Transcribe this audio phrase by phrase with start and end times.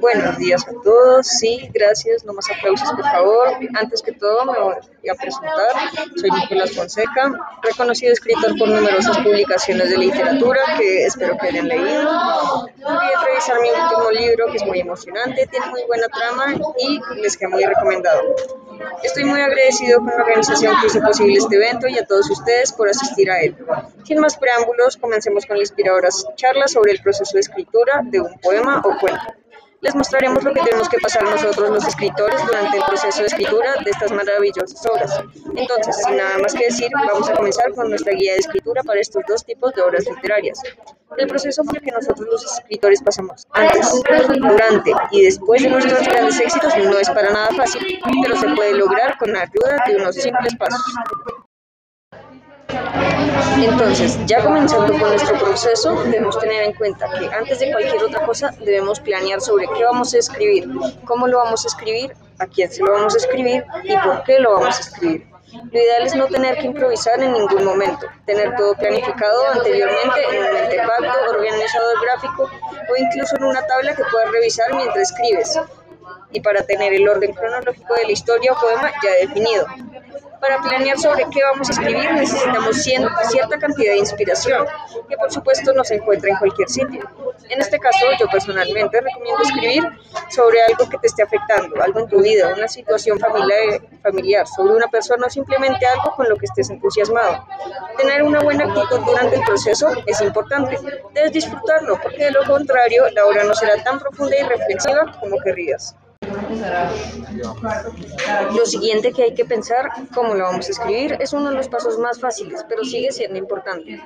[0.00, 3.48] Buenos días a todos, sí, gracias, no más aplausos por favor.
[3.74, 7.30] Antes que todo me voy a presentar, soy Nicolás Fonseca,
[7.62, 12.66] reconocido escritor por numerosas publicaciones de literatura que espero que hayan leído.
[13.40, 17.48] Revisar mi último libro que es muy emocionante, tiene muy buena trama y les queda
[17.48, 18.20] muy recomendado.
[19.02, 22.70] Estoy muy agradecido con la organización que hizo posible este evento y a todos ustedes
[22.72, 23.56] por asistir a él.
[24.04, 28.38] Sin más preámbulos, comencemos con la inspiradora charla sobre el proceso de escritura de un
[28.40, 29.24] poema o cuento
[29.80, 33.74] les mostraremos lo que tenemos que pasar nosotros los escritores durante el proceso de escritura
[33.84, 35.20] de estas maravillosas obras.
[35.56, 39.00] Entonces, sin nada más que decir, vamos a comenzar con nuestra guía de escritura para
[39.00, 40.60] estos dos tipos de obras literarias.
[41.16, 43.90] El proceso por el que nosotros los escritores pasamos antes,
[44.38, 48.74] durante y después de nuestros grandes éxitos no es para nada fácil, pero se puede
[48.74, 50.80] lograr con la ayuda de unos simples pasos.
[53.62, 58.24] Entonces, ya comenzando con nuestro proceso, debemos tener en cuenta que antes de cualquier otra
[58.26, 60.68] cosa debemos planear sobre qué vamos a escribir,
[61.04, 64.38] cómo lo vamos a escribir, a quién se lo vamos a escribir y por qué
[64.38, 65.26] lo vamos a escribir.
[65.52, 70.38] Lo ideal es no tener que improvisar en ningún momento, tener todo planificado anteriormente en
[70.38, 75.58] un artefacto, organizador gráfico o incluso en una tabla que puedas revisar mientras escribes
[76.32, 79.66] y para tener el orden cronológico de la historia o poema ya definido.
[80.40, 82.82] Para planear sobre qué vamos a escribir necesitamos
[83.30, 84.66] cierta cantidad de inspiración,
[85.08, 87.02] que por supuesto no se encuentra en cualquier sitio.
[87.48, 89.84] En este caso, yo personalmente recomiendo escribir
[90.28, 94.86] sobre algo que te esté afectando, algo en tu vida, una situación familiar, sobre una
[94.86, 97.46] persona o simplemente algo con lo que estés entusiasmado.
[97.98, 100.78] Tener una buena actitud durante el proceso es importante.
[101.12, 105.36] Debes disfrutarlo, porque de lo contrario, la obra no será tan profunda y reflexiva como
[105.44, 105.96] querrías.
[108.56, 111.68] Lo siguiente que hay que pensar, cómo lo vamos a escribir, es uno de los
[111.68, 114.00] pasos más fáciles, pero sigue siendo importante.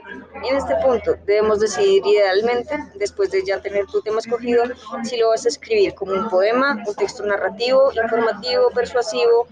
[0.48, 4.64] En este punto debemos decidir idealmente, después de ya tener tu tema escogido,
[5.04, 9.46] si lo vas a escribir como un poema, un texto narrativo, informativo, persuasivo,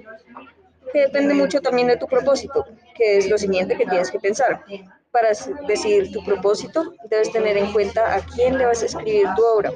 [0.92, 4.64] que depende mucho también de tu propósito, que es lo siguiente que tienes que pensar.
[5.10, 5.28] Para
[5.66, 9.72] decidir tu propósito, debes tener en cuenta a quién le vas a escribir tu obra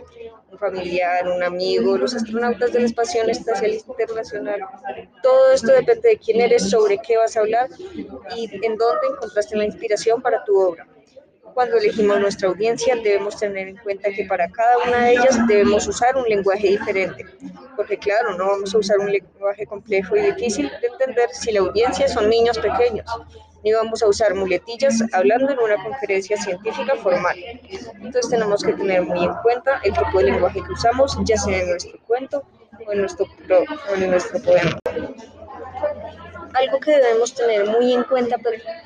[0.56, 4.60] familiar, un amigo, los astronautas de la Estación Espacial Internacional.
[5.22, 7.68] Todo esto depende de quién eres, sobre qué vas a hablar
[8.36, 10.86] y en dónde encontraste la inspiración para tu obra.
[11.56, 15.88] Cuando elegimos nuestra audiencia debemos tener en cuenta que para cada una de ellas debemos
[15.88, 17.24] usar un lenguaje diferente,
[17.74, 21.60] porque claro, no vamos a usar un lenguaje complejo y difícil de entender si la
[21.60, 23.06] audiencia son niños pequeños
[23.64, 27.38] ni vamos a usar muletillas hablando en una conferencia científica formal.
[28.02, 31.62] Entonces tenemos que tener muy en cuenta el tipo de lenguaje que usamos, ya sea
[31.62, 32.42] en nuestro cuento
[32.86, 33.26] o en nuestro,
[33.90, 34.78] o en nuestro poema.
[36.56, 38.36] Algo que debemos tener muy en cuenta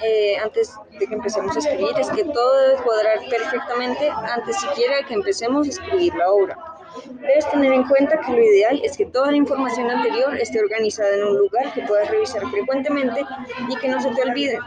[0.03, 4.97] eh, antes de que empecemos a escribir es que todo debe cuadrar perfectamente antes siquiera
[4.97, 6.59] de que empecemos a escribir la obra.
[7.06, 11.14] Debes tener en cuenta que lo ideal es que toda la información anterior esté organizada
[11.14, 13.25] en un lugar que puedas revisar frecuentemente
[13.69, 14.59] y que no se te olvide,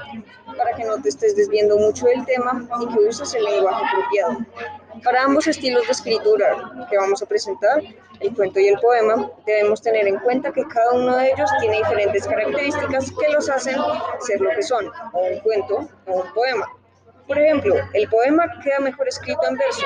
[0.58, 4.38] para que no te estés desviando mucho del tema y que uses el lenguaje apropiado.
[5.03, 7.81] Para ambos estilos de escritura que vamos a presentar,
[8.19, 11.78] el cuento y el poema, debemos tener en cuenta que cada uno de ellos tiene
[11.78, 13.75] diferentes características que los hacen
[14.22, 16.68] ser lo que son, o un cuento o un poema.
[17.28, 19.86] Por ejemplo, el poema queda mejor escrito en verso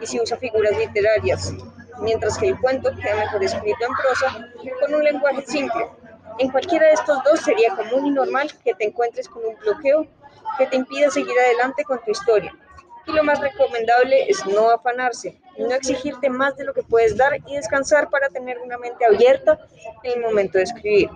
[0.00, 1.54] y si usa figuras literarias,
[2.00, 4.48] mientras que el cuento queda mejor escrito en prosa
[4.80, 5.88] con un lenguaje simple.
[6.40, 10.06] En cualquiera de estos dos sería común y normal que te encuentres con un bloqueo
[10.56, 12.56] que te impida seguir adelante con tu historia.
[13.06, 17.36] Y lo más recomendable es no afanarse, no exigirte más de lo que puedes dar
[17.46, 19.58] y descansar para tener una mente abierta
[20.02, 21.10] en el momento de escribir.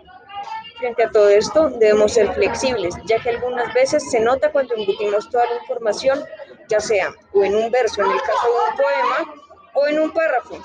[0.78, 5.30] Frente a todo esto, debemos ser flexibles, ya que algunas veces se nota cuando embutimos
[5.30, 6.22] toda la información,
[6.68, 9.34] ya sea o en un verso, en el caso de un poema,
[9.72, 10.58] o en un párrafo.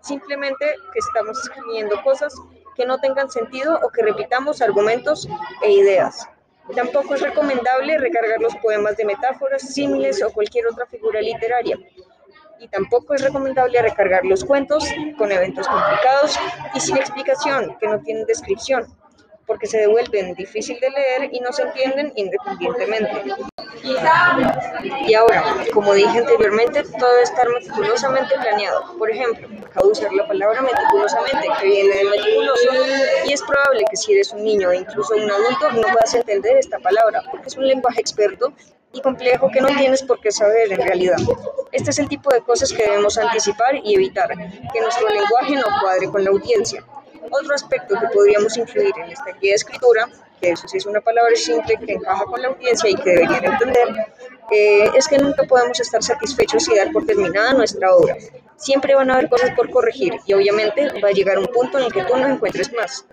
[0.00, 0.64] Simplemente
[0.94, 2.34] que estamos escribiendo cosas
[2.76, 5.28] que no tengan sentido o que repitamos argumentos
[5.62, 6.28] e ideas.
[6.74, 11.78] Tampoco es recomendable recargar los poemas de metáforas, símiles o cualquier otra figura literaria.
[12.58, 14.84] Y tampoco es recomendable recargar los cuentos
[15.18, 16.38] con eventos complicados
[16.74, 18.86] y sin explicación, que no tienen descripción,
[19.46, 23.34] porque se devuelven difícil de leer y no se entienden independientemente.
[25.06, 28.96] Y ahora, como dije anteriormente, todo debe estar meticulosamente planeado.
[28.98, 32.68] Por ejemplo, acabo de usar la palabra meticulosamente, que viene de meticuloso,
[33.26, 36.56] y es probable que si eres un niño o incluso un adulto no puedas entender
[36.58, 38.52] esta palabra, porque es un lenguaje experto
[38.92, 41.16] y complejo que no tienes por qué saber en realidad.
[41.72, 45.66] Este es el tipo de cosas que debemos anticipar y evitar, que nuestro lenguaje no
[45.80, 46.84] cuadre con la audiencia.
[47.30, 50.08] Otro aspecto que podríamos incluir en esta guía de escritura,
[50.40, 53.44] que eso sí es una palabra simple que encaja con la audiencia y que deberían
[53.44, 53.88] entender,
[54.50, 58.16] eh, es que nunca podemos estar satisfechos y dar por terminada nuestra obra.
[58.62, 61.84] Siempre van a haber cosas por corregir y obviamente va a llegar un punto en
[61.84, 63.04] el que tú no encuentres más.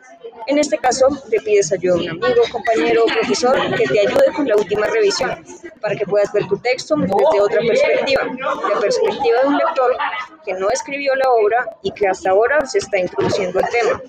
[0.46, 4.32] En este caso, te pides ayuda a un amigo, compañero o profesor que te ayude
[4.36, 5.44] con la última revisión
[5.82, 9.98] para que puedas ver tu texto desde otra perspectiva, la perspectiva de un lector
[10.46, 14.02] que no escribió la obra y que hasta ahora se está introduciendo el tema.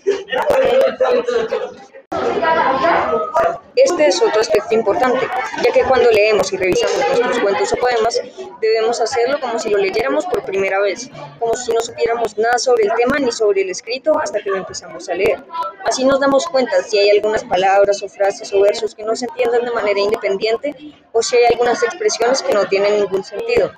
[3.76, 5.26] Este es otro aspecto importante,
[5.64, 8.20] ya que cuando leemos y revisamos nuestros cuentos o poemas,
[8.60, 12.84] debemos hacerlo como si lo leyéramos por primera vez, como si no supiéramos nada sobre
[12.84, 15.42] el tema ni sobre el escrito hasta que lo empezamos a leer.
[15.84, 19.26] Así nos damos cuenta si hay algunas palabras o frases o versos que no se
[19.26, 20.74] entienden de manera independiente
[21.12, 23.72] o si hay algunas expresiones que no tienen ningún sentido.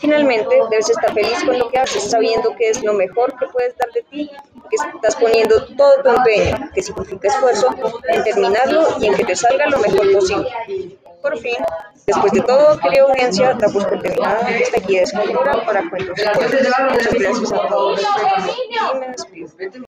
[0.00, 3.76] Finalmente, debes estar feliz con lo que haces, sabiendo que es lo mejor que puedes
[3.76, 4.30] dar de ti,
[4.70, 7.68] que estás poniendo todo tu empeño, que significa esfuerzo,
[8.08, 10.50] en terminarlo y en que te salga lo mejor posible.
[11.22, 11.56] Por fin,
[12.06, 17.52] después de todo, querida audiencia, damos por terminada esta guía escritura para cuentos Muchas gracias
[17.52, 19.48] a todos y me despido.